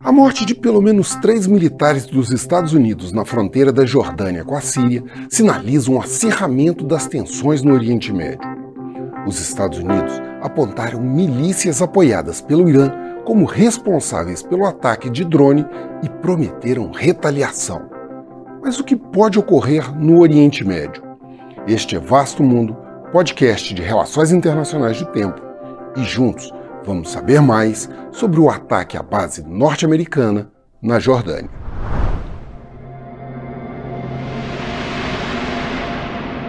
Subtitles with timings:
[0.00, 4.54] A morte de pelo menos três militares dos Estados Unidos na fronteira da Jordânia com
[4.54, 8.48] a Síria sinaliza um acirramento das tensões no Oriente Médio.
[9.26, 12.90] Os Estados Unidos apontaram milícias apoiadas pelo Irã
[13.24, 15.66] como responsáveis pelo ataque de drone
[16.02, 17.88] e prometeram retaliação.
[18.62, 21.02] Mas o que pode ocorrer no Oriente Médio?
[21.66, 22.76] Este é Vasto Mundo,
[23.12, 25.40] podcast de relações internacionais do tempo,
[25.96, 26.52] e juntos
[26.88, 31.50] vamos saber mais sobre o ataque à base norte-americana na Jordânia.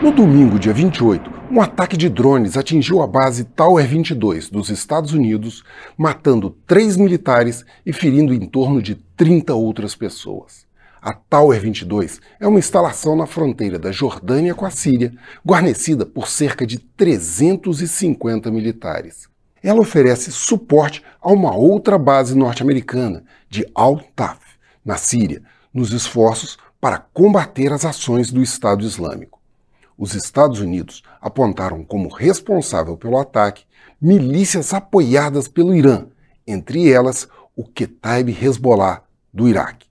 [0.00, 5.12] No domingo, dia 28, um ataque de drones atingiu a base Tower 22 dos Estados
[5.12, 5.64] Unidos,
[5.96, 10.68] matando três militares e ferindo em torno de 30 outras pessoas.
[11.02, 15.12] A Tower 22 é uma instalação na fronteira da Jordânia com a Síria,
[15.44, 19.28] guarnecida por cerca de 350 militares.
[19.62, 24.40] Ela oferece suporte a uma outra base norte-americana, de Al-Taf,
[24.84, 29.40] na Síria, nos esforços para combater as ações do Estado Islâmico.
[29.96, 33.64] Os Estados Unidos apontaram como responsável pelo ataque
[34.00, 36.06] milícias apoiadas pelo Irã,
[36.46, 39.02] entre elas o Ketaib Hezbollah
[39.34, 39.88] do Iraque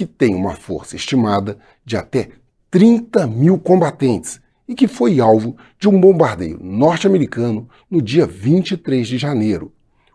[0.00, 2.30] que tem uma força estimada de até
[2.70, 4.40] 30 mil combatentes
[4.70, 9.72] e que foi alvo de um bombardeio norte-americano no dia 23 de janeiro,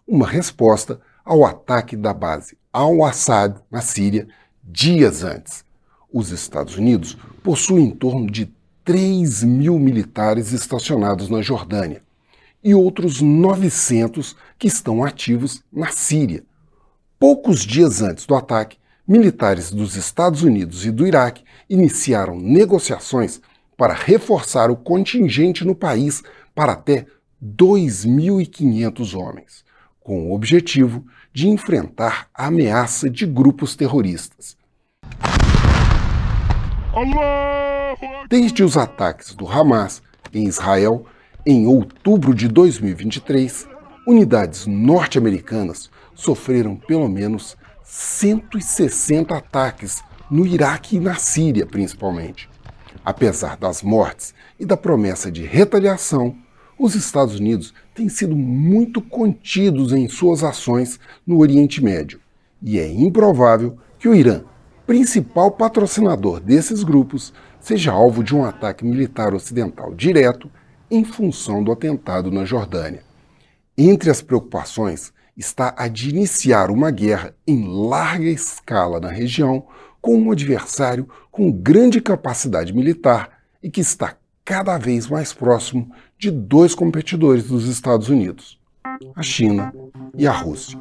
[0.07, 4.25] uma resposta ao ataque da base Al-Assad na Síria
[4.63, 5.65] dias antes.
[6.09, 8.49] Os Estados Unidos possuem em torno de
[8.85, 12.01] 3 mil militares estacionados na Jordânia
[12.63, 16.45] e outros 900 que estão ativos na Síria.
[17.19, 23.41] Poucos dias antes do ataque, militares dos Estados Unidos e do Iraque iniciaram negociações
[23.77, 26.23] para reforçar o contingente no país
[26.53, 27.05] para até
[27.43, 29.65] 2.500 homens,
[29.99, 34.57] com o objetivo de enfrentar a ameaça de grupos terroristas.
[38.29, 40.01] Desde os ataques do Hamas
[40.33, 41.05] em Israel
[41.45, 43.67] em outubro de 2023,
[44.07, 52.49] unidades norte-americanas sofreram pelo menos 160 ataques no Iraque e na Síria, principalmente.
[53.05, 56.35] Apesar das mortes e da promessa de retaliação,
[56.77, 62.19] os Estados Unidos têm sido muito contidos em suas ações no Oriente Médio,
[62.61, 64.43] e é improvável que o Irã,
[64.87, 70.49] principal patrocinador desses grupos, seja alvo de um ataque militar ocidental direto
[70.89, 73.03] em função do atentado na Jordânia.
[73.77, 79.65] Entre as preocupações está a de iniciar uma guerra em larga escala na região
[80.01, 84.15] com um adversário com grande capacidade militar e que está
[84.45, 88.59] cada vez mais próximo de dois competidores dos Estados Unidos,
[89.15, 89.73] a China
[90.15, 90.79] e a Rússia.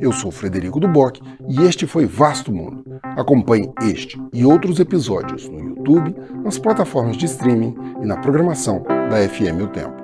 [0.00, 2.84] Eu sou Frederico Duboc e este foi Vasto Mundo.
[3.02, 6.14] Acompanhe este e outros episódios no YouTube,
[6.44, 9.97] nas plataformas de streaming e na programação da FM O Tempo.